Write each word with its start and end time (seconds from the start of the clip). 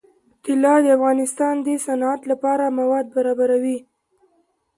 طلا 0.43 0.73
د 0.83 0.87
افغانستان 0.97 1.55
د 1.65 1.67
صنعت 1.85 2.21
لپاره 2.31 2.75
مواد 2.79 3.05
برابروي. 3.15 3.77